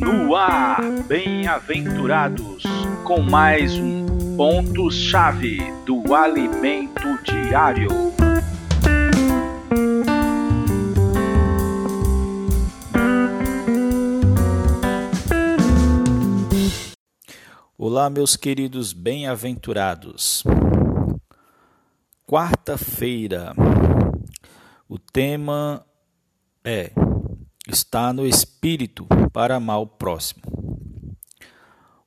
No 0.00 0.34
ar, 0.34 0.80
bem-aventurados, 1.06 2.64
com 3.04 3.20
mais 3.20 3.72
um 3.74 4.36
ponto-chave 4.36 5.58
do 5.86 6.12
alimento 6.12 7.22
diário. 7.22 7.88
Olá, 17.78 18.10
meus 18.10 18.34
queridos 18.34 18.92
bem-aventurados. 18.92 20.42
Quarta-feira. 22.26 23.52
O 24.88 24.98
tema 24.98 25.86
é 26.64 26.90
Está 27.72 28.12
no 28.12 28.26
espírito 28.26 29.06
para 29.32 29.54
amar 29.54 29.78
o 29.78 29.86
próximo. 29.86 30.42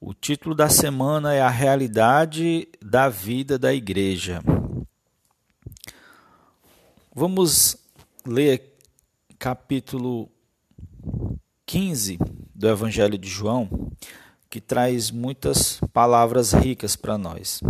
O 0.00 0.14
título 0.14 0.54
da 0.54 0.70
semana 0.70 1.34
é 1.34 1.42
A 1.42 1.50
Realidade 1.50 2.66
da 2.80 3.10
Vida 3.10 3.58
da 3.58 3.74
Igreja. 3.74 4.42
Vamos 7.14 7.76
ler 8.26 8.74
capítulo 9.38 10.30
15 11.66 12.18
do 12.54 12.66
Evangelho 12.66 13.18
de 13.18 13.28
João, 13.28 13.92
que 14.48 14.62
traz 14.62 15.10
muitas 15.10 15.78
palavras 15.92 16.54
ricas 16.54 16.96
para 16.96 17.18
nós. 17.18 17.60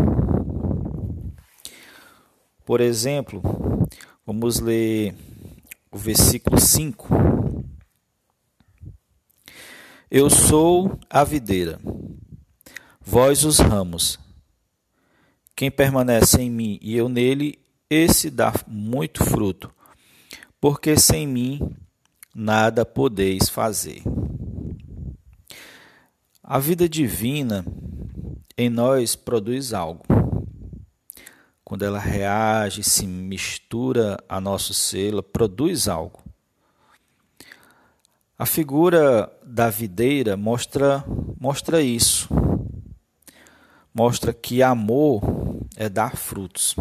Por 2.65 2.81
exemplo, 2.81 3.43
vamos 4.25 4.61
ler 4.61 5.13
o 5.91 5.99
versículo 5.99 6.61
5. 6.61 7.40
Eu 10.11 10.29
sou 10.29 10.99
a 11.09 11.23
videira, 11.23 11.79
vós 13.01 13.45
os 13.45 13.59
ramos. 13.59 14.19
Quem 15.55 15.71
permanece 15.71 16.43
em 16.43 16.51
mim 16.51 16.79
e 16.83 16.97
eu 16.97 17.09
nele, 17.09 17.59
esse 17.89 18.29
dá 18.29 18.53
muito 18.67 19.25
fruto, 19.25 19.73
porque 20.61 20.99
sem 20.99 21.27
mim 21.27 21.61
nada 22.35 22.85
podeis 22.85 23.49
fazer. 23.49 24.03
A 26.43 26.59
vida 26.59 26.89
divina 26.89 27.65
em 28.59 28.69
nós 28.69 29.15
produz 29.15 29.73
algo 29.73 30.05
quando 31.71 31.85
ela 31.85 32.01
reage, 32.01 32.83
se 32.83 33.07
mistura 33.07 34.19
a 34.29 34.41
nosso 34.41 34.75
ser, 34.75 35.13
ela 35.13 35.23
produz 35.23 35.87
algo. 35.87 36.21
A 38.41 38.47
figura 38.47 39.31
da 39.45 39.69
videira 39.69 40.35
mostra, 40.35 41.05
mostra 41.39 41.83
isso. 41.83 42.27
Mostra 43.93 44.33
que 44.33 44.63
amor 44.63 45.21
é 45.77 45.91
dar 45.91 46.17
frutos. 46.17 46.75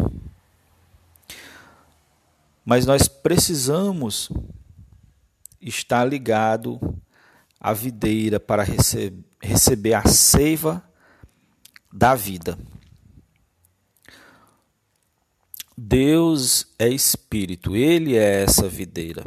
Mas 2.64 2.86
nós 2.86 3.08
precisamos 3.08 4.30
estar 5.60 6.02
ligado 6.02 6.80
à 7.60 7.74
videira 7.74 8.40
para 8.40 8.62
rece 8.62 9.12
receber 9.38 9.92
a 9.92 10.06
seiva 10.08 10.82
da 11.92 12.14
vida. 12.14 12.58
Deus 15.76 16.68
é 16.78 16.88
espírito, 16.88 17.76
ele 17.76 18.16
é 18.16 18.44
essa 18.44 18.66
videira. 18.66 19.22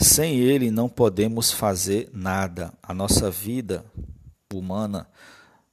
Sem 0.00 0.38
ele 0.38 0.70
não 0.70 0.88
podemos 0.88 1.52
fazer 1.52 2.08
nada. 2.10 2.72
A 2.82 2.94
nossa 2.94 3.30
vida 3.30 3.84
humana 4.52 5.06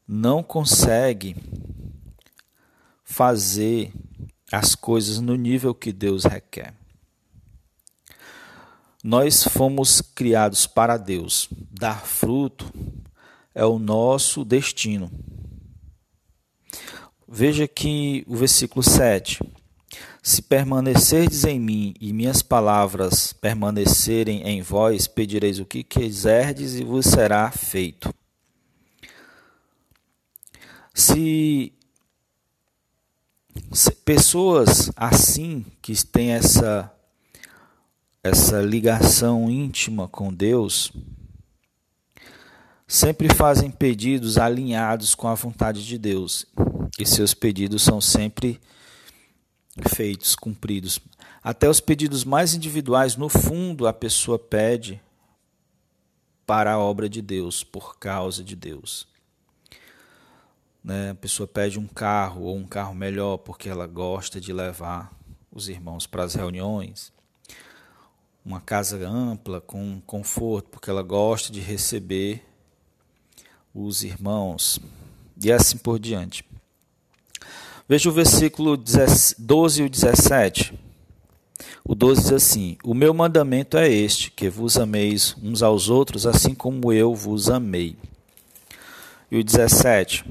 não 0.06 0.44
consegue 0.44 1.36
fazer 3.06 3.94
as 4.52 4.76
coisas 4.76 5.22
no 5.22 5.36
nível 5.36 5.74
que 5.74 5.94
Deus 5.94 6.26
requer. 6.26 6.74
Nós 9.02 9.46
fomos 9.46 10.02
criados 10.02 10.68
para 10.68 10.98
Deus. 10.98 11.48
Dar 11.72 12.06
fruto 12.06 12.70
é 13.56 13.66
o 13.66 13.80
nosso 13.80 14.44
destino. 14.44 15.10
Veja 17.26 17.64
aqui 17.64 18.26
o 18.28 18.36
versículo 18.36 18.84
7. 18.84 19.40
Se 20.28 20.42
permanecerdes 20.42 21.46
em 21.46 21.58
mim 21.58 21.94
e 22.02 22.12
minhas 22.12 22.42
palavras 22.42 23.32
permanecerem 23.32 24.42
em 24.46 24.62
vós, 24.62 25.08
pedireis 25.08 25.58
o 25.58 25.66
que 25.66 25.86
quiserdes 25.86 26.76
e 26.76 26.84
vos 26.84 27.06
será 27.06 27.50
feito. 27.50 28.14
Se, 30.94 31.72
se 33.72 33.92
pessoas 34.04 34.92
assim 34.98 35.66
que 35.82 35.94
têm 36.06 36.32
essa 36.32 36.94
essa 38.22 38.62
ligação 38.62 39.50
íntima 39.50 40.10
com 40.10 40.34
Deus, 40.34 40.92
sempre 42.86 43.34
fazem 43.34 43.72
pedidos 43.72 44.38
alinhados 44.38 45.16
com 45.16 45.30
a 45.30 45.36
vontade 45.36 45.88
de 45.88 45.98
Deus 45.98 46.46
e 47.00 47.06
seus 47.06 47.34
pedidos 47.34 47.82
são 47.82 48.02
sempre 48.02 48.60
feitos, 49.86 50.36
cumpridos. 50.36 51.00
Até 51.44 51.70
os 51.70 51.80
pedidos 51.80 52.24
mais 52.24 52.54
individuais, 52.54 53.16
no 53.16 53.30
fundo, 53.30 53.88
a 53.88 53.94
pessoa 53.94 54.40
pede 54.40 55.02
para 56.46 56.74
a 56.74 56.80
obra 56.80 57.10
de 57.10 57.22
Deus, 57.22 57.64
por 57.64 57.98
causa 57.98 58.44
de 58.44 58.56
Deus. 58.56 59.08
Né? 60.84 61.12
A 61.12 61.16
pessoa 61.16 61.46
pede 61.46 61.78
um 61.78 61.88
carro 61.88 62.44
ou 62.44 62.56
um 62.56 62.66
carro 62.66 62.96
melhor 62.96 63.38
porque 63.38 63.68
ela 63.68 63.86
gosta 63.86 64.40
de 64.40 64.54
levar 64.54 65.12
os 65.52 65.68
irmãos 65.68 66.08
para 66.08 66.24
as 66.24 66.34
reuniões. 66.34 67.12
Uma 68.46 68.62
casa 68.62 68.98
ampla, 69.06 69.60
com 69.60 70.00
conforto, 70.06 70.70
porque 70.70 70.90
ela 70.90 71.04
gosta 71.04 71.52
de 71.52 71.60
receber 71.60 72.46
os 73.74 74.04
irmãos. 74.04 74.80
E 75.44 75.52
assim 75.52 75.78
por 75.78 76.00
diante. 76.00 76.46
Veja 77.90 78.10
o 78.10 78.12
versículo 78.12 78.76
12 78.76 79.82
e 79.82 79.86
o 79.86 79.90
17. 79.90 80.78
O 81.86 81.96
12 81.96 82.22
diz 82.22 82.32
assim: 82.34 82.78
O 82.84 82.94
meu 82.94 83.14
mandamento 83.14 83.78
é 83.78 83.88
este, 83.88 84.30
que 84.30 84.50
vos 84.50 84.78
ameis 84.78 85.36
uns 85.42 85.64
aos 85.64 85.90
outros, 85.90 86.28
assim 86.28 86.54
como 86.54 86.92
eu 86.92 87.16
vos 87.16 87.50
amei. 87.50 87.96
E 89.32 89.40
o 89.40 89.44
17: 89.44 90.26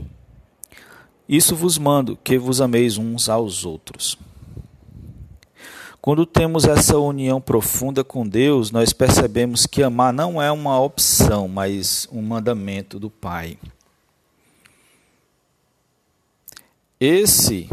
Isso 1.26 1.56
vos 1.56 1.78
mando, 1.78 2.18
que 2.22 2.36
vos 2.36 2.60
ameis 2.60 2.98
uns 2.98 3.26
aos 3.26 3.64
outros. 3.64 4.18
Quando 5.98 6.26
temos 6.26 6.66
essa 6.66 6.98
união 6.98 7.40
profunda 7.40 8.04
com 8.04 8.28
Deus, 8.28 8.70
nós 8.70 8.92
percebemos 8.92 9.64
que 9.66 9.82
amar 9.82 10.12
não 10.12 10.40
é 10.40 10.52
uma 10.52 10.78
opção, 10.78 11.48
mas 11.48 12.06
um 12.12 12.20
mandamento 12.20 13.00
do 13.00 13.08
Pai. 13.08 13.58
Esse 16.98 17.68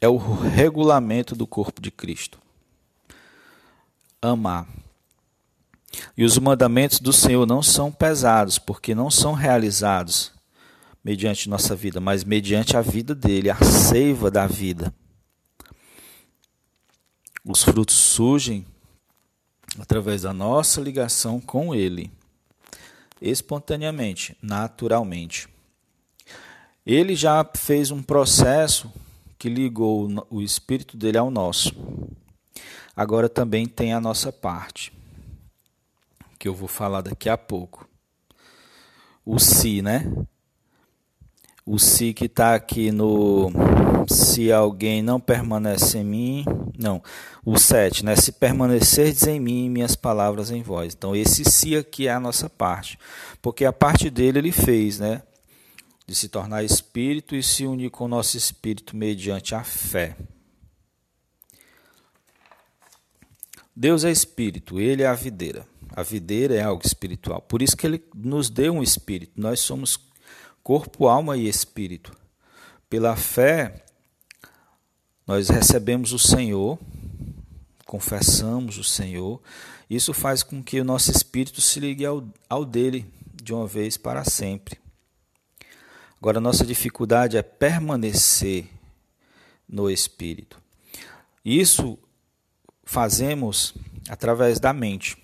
é 0.00 0.08
o 0.08 0.16
regulamento 0.16 1.34
do 1.34 1.46
corpo 1.46 1.80
de 1.80 1.90
Cristo. 1.90 2.38
Amar. 4.20 4.66
E 6.16 6.24
os 6.24 6.38
mandamentos 6.38 6.98
do 6.98 7.12
Senhor 7.12 7.46
não 7.46 7.62
são 7.62 7.92
pesados, 7.92 8.58
porque 8.58 8.94
não 8.94 9.10
são 9.10 9.34
realizados 9.34 10.32
mediante 11.04 11.48
nossa 11.48 11.76
vida, 11.76 12.00
mas 12.00 12.24
mediante 12.24 12.76
a 12.76 12.80
vida 12.80 13.14
dele, 13.14 13.50
a 13.50 13.56
seiva 13.56 14.30
da 14.30 14.46
vida. 14.46 14.94
Os 17.44 17.62
frutos 17.62 17.96
surgem 17.96 18.64
através 19.78 20.22
da 20.22 20.32
nossa 20.32 20.80
ligação 20.80 21.40
com 21.40 21.74
ele, 21.74 22.10
espontaneamente, 23.20 24.36
naturalmente. 24.40 25.51
Ele 26.84 27.14
já 27.14 27.48
fez 27.54 27.90
um 27.90 28.02
processo 28.02 28.92
que 29.38 29.48
ligou 29.48 30.08
o 30.30 30.40
espírito 30.40 30.96
dele 30.96 31.18
ao 31.18 31.30
nosso. 31.30 31.72
Agora 32.94 33.28
também 33.28 33.66
tem 33.66 33.92
a 33.92 34.00
nossa 34.00 34.32
parte, 34.32 34.92
que 36.38 36.46
eu 36.48 36.54
vou 36.54 36.68
falar 36.68 37.00
daqui 37.00 37.28
a 37.28 37.38
pouco. 37.38 37.88
O 39.24 39.38
si, 39.38 39.80
né? 39.80 40.12
O 41.64 41.78
si 41.78 42.12
que 42.12 42.24
está 42.24 42.54
aqui 42.54 42.90
no. 42.90 43.50
Se 44.08 44.50
alguém 44.50 45.00
não 45.00 45.20
permanece 45.20 45.98
em 45.98 46.04
mim. 46.04 46.44
Não. 46.76 47.00
O 47.44 47.56
7, 47.56 48.04
né? 48.04 48.16
Se 48.16 48.32
permanecerdes 48.32 49.28
em 49.28 49.38
mim, 49.38 49.70
minhas 49.70 49.94
palavras 49.94 50.50
em 50.50 50.60
vós. 50.60 50.94
Então, 50.94 51.14
esse 51.14 51.44
si 51.44 51.76
aqui 51.76 52.08
é 52.08 52.12
a 52.12 52.18
nossa 52.18 52.50
parte. 52.50 52.98
Porque 53.40 53.64
a 53.64 53.72
parte 53.72 54.10
dele 54.10 54.40
ele 54.40 54.50
fez, 54.50 54.98
né? 54.98 55.22
De 56.06 56.14
se 56.14 56.28
tornar 56.28 56.64
espírito 56.64 57.34
e 57.34 57.42
se 57.42 57.66
unir 57.66 57.90
com 57.90 58.04
o 58.04 58.08
nosso 58.08 58.36
espírito 58.36 58.96
mediante 58.96 59.54
a 59.54 59.62
fé. 59.62 60.16
Deus 63.74 64.04
é 64.04 64.10
espírito, 64.10 64.78
ele 64.78 65.02
é 65.02 65.06
a 65.06 65.14
videira. 65.14 65.66
A 65.94 66.02
videira 66.02 66.54
é 66.54 66.62
algo 66.62 66.82
espiritual. 66.84 67.40
Por 67.42 67.62
isso 67.62 67.76
que 67.76 67.86
ele 67.86 68.02
nos 68.14 68.48
deu 68.48 68.74
um 68.74 68.82
espírito. 68.82 69.32
Nós 69.36 69.60
somos 69.60 69.98
corpo, 70.62 71.06
alma 71.06 71.36
e 71.36 71.48
espírito. 71.48 72.12
Pela 72.88 73.16
fé, 73.16 73.84
nós 75.26 75.48
recebemos 75.48 76.12
o 76.12 76.18
Senhor, 76.18 76.78
confessamos 77.86 78.78
o 78.78 78.84
Senhor. 78.84 79.40
Isso 79.88 80.12
faz 80.12 80.42
com 80.42 80.62
que 80.62 80.80
o 80.80 80.84
nosso 80.84 81.10
espírito 81.10 81.60
se 81.60 81.80
ligue 81.80 82.04
ao, 82.04 82.26
ao 82.48 82.64
dele 82.64 83.06
de 83.34 83.52
uma 83.52 83.66
vez 83.66 83.96
para 83.96 84.24
sempre. 84.24 84.81
Agora, 86.22 86.38
nossa 86.38 86.64
dificuldade 86.64 87.36
é 87.36 87.42
permanecer 87.42 88.68
no 89.68 89.90
espírito. 89.90 90.62
Isso 91.44 91.98
fazemos 92.84 93.74
através 94.08 94.60
da 94.60 94.72
mente, 94.72 95.16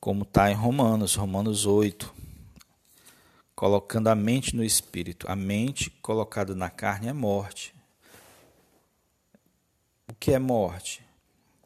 como 0.00 0.24
está 0.24 0.50
em 0.50 0.54
Romanos, 0.54 1.14
Romanos 1.14 1.64
8, 1.64 2.12
colocando 3.54 4.08
a 4.08 4.16
mente 4.16 4.56
no 4.56 4.64
espírito. 4.64 5.30
A 5.30 5.36
mente 5.36 5.90
colocada 6.02 6.56
na 6.56 6.68
carne 6.68 7.06
é 7.06 7.12
morte. 7.12 7.72
O 10.08 10.14
que 10.18 10.32
é 10.32 10.40
morte? 10.40 11.04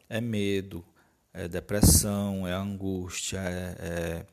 É 0.07 0.21
medo, 0.21 0.85
é 1.33 1.49
depressão, 1.49 2.47
é 2.47 2.53
angústia, 2.53 3.39
é, 3.39 4.27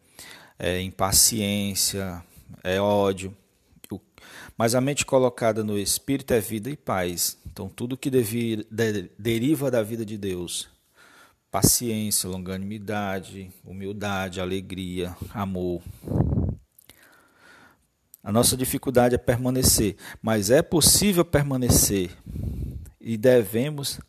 é, 0.60 0.74
é 0.74 0.82
impaciência, 0.82 2.22
é 2.62 2.82
ódio. 2.82 3.34
Mas 4.58 4.76
a 4.76 4.82
mente 4.82 5.06
colocada 5.06 5.64
no 5.64 5.78
espírito 5.78 6.34
é 6.34 6.40
vida 6.40 6.70
e 6.70 6.76
paz. 6.76 7.38
Então, 7.46 7.70
tudo 7.70 7.98
que 7.98 8.10
devir, 8.10 8.68
de, 8.70 9.10
deriva 9.18 9.72
da 9.72 9.82
vida 9.82 10.06
de 10.06 10.18
Deus, 10.18 10.70
paciência, 11.50 12.30
longanimidade, 12.30 13.52
humildade, 13.64 14.42
alegria, 14.42 15.16
amor. 15.34 15.82
A 18.22 18.32
nossa 18.32 18.58
dificuldade 18.58 19.16
é 19.16 19.18
permanecer, 19.18 19.96
mas 20.22 20.52
é 20.52 20.62
possível 20.62 21.24
permanecer 21.24 22.12
e 23.00 23.18
devemos 23.18 24.00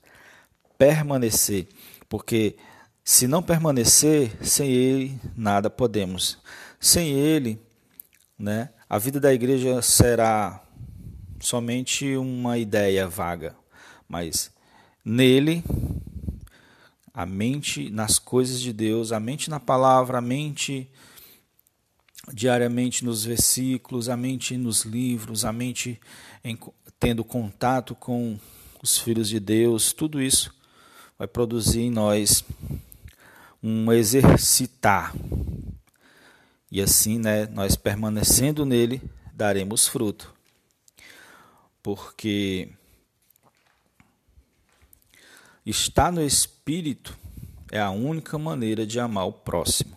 permanecer, 0.76 1.68
porque 2.08 2.56
se 3.04 3.26
não 3.26 3.42
permanecer, 3.42 4.32
sem 4.44 4.70
Ele 4.70 5.18
nada 5.36 5.70
podemos. 5.70 6.38
Sem 6.78 7.12
Ele, 7.12 7.60
né, 8.38 8.70
a 8.90 8.98
vida 8.98 9.20
da 9.20 9.32
igreja 9.32 9.80
será 9.82 10.60
somente 11.38 12.16
uma 12.16 12.58
ideia 12.58 13.08
vaga, 13.08 13.54
mas 14.08 14.50
nele, 15.04 15.62
a 17.14 17.24
mente 17.24 17.88
nas 17.88 18.18
coisas 18.18 18.60
de 18.60 18.72
Deus, 18.72 19.12
a 19.12 19.20
mente 19.20 19.48
na 19.48 19.60
palavra, 19.60 20.18
a 20.18 20.20
mente 20.20 20.90
diariamente 22.32 23.04
nos 23.04 23.24
versículos, 23.24 24.08
a 24.08 24.16
mente 24.16 24.56
nos 24.56 24.82
livros, 24.82 25.44
a 25.44 25.52
mente 25.52 26.00
em, 26.42 26.58
tendo 26.98 27.22
contato 27.22 27.94
com 27.94 28.36
os 28.82 28.98
filhos 28.98 29.28
de 29.28 29.38
Deus, 29.38 29.92
tudo 29.92 30.20
isso 30.20 30.52
vai 31.16 31.28
produzir 31.28 31.82
em 31.82 31.90
nós 31.92 32.44
um 33.62 33.92
exercitar 33.92 35.14
e 36.70 36.80
assim, 36.80 37.18
né, 37.18 37.46
nós 37.46 37.74
permanecendo 37.74 38.64
nele, 38.64 39.02
daremos 39.34 39.88
fruto. 39.88 40.32
Porque 41.82 42.68
estar 45.66 46.12
no 46.12 46.22
Espírito 46.22 47.18
é 47.72 47.80
a 47.80 47.90
única 47.90 48.38
maneira 48.38 48.86
de 48.86 49.00
amar 49.00 49.26
o 49.26 49.32
próximo. 49.32 49.96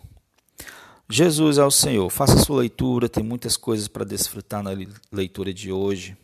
Jesus 1.08 1.58
é 1.58 1.64
o 1.64 1.70
Senhor. 1.70 2.08
Faça 2.10 2.38
sua 2.38 2.60
leitura, 2.60 3.08
tem 3.08 3.22
muitas 3.22 3.56
coisas 3.56 3.86
para 3.86 4.04
desfrutar 4.04 4.62
na 4.62 4.70
leitura 5.12 5.52
de 5.52 5.70
hoje. 5.70 6.16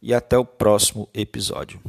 E 0.00 0.14
até 0.14 0.36
o 0.38 0.44
próximo 0.44 1.08
episódio. 1.12 1.80